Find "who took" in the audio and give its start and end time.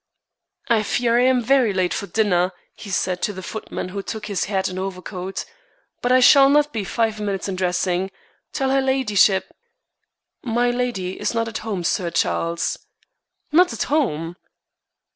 3.89-4.25